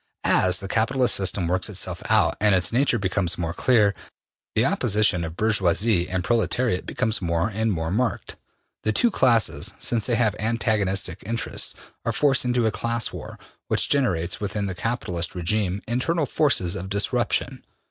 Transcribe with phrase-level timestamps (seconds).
[0.25, 3.93] As the capitalist system works itself out and its nature becomes more clear,
[4.55, 8.35] the opposition of bourgeoisie and proletariat becomes more and more marked.
[8.81, 13.37] The two classes, since they have antagonistic interests, are forced into a class war
[13.67, 17.63] which generates within the capitalist regime internal forces of disruption.